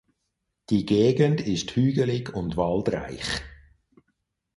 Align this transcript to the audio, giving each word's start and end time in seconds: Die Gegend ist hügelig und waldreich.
Die 0.71 0.87
Gegend 0.87 1.41
ist 1.41 1.75
hügelig 1.75 2.33
und 2.33 2.57
waldreich. 2.57 3.43